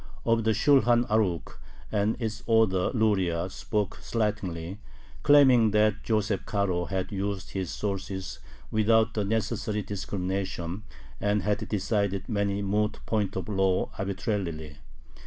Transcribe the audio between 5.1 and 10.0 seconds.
claiming that Joseph Caro had used his sources without the necessary